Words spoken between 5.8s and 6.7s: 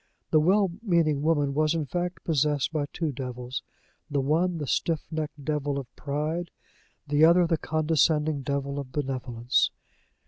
pride,